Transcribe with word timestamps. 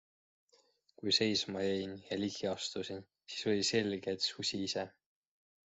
Kui 1.01 1.13
seisma 1.17 1.65
jäin 1.67 1.93
ja 2.09 2.19
ligi 2.23 2.49
astusin, 2.55 3.07
siis 3.33 3.49
oli 3.53 3.69
selge, 3.73 4.19
et 4.19 4.31
susi 4.31 4.65
ise. 4.71 4.91